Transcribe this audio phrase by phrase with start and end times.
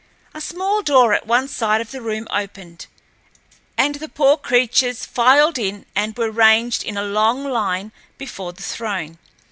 [0.33, 2.87] A small door at one side of the room opened,
[3.77, 8.63] and the poor creatures filed in and were ranged in a long line before the
[8.63, 9.19] throne.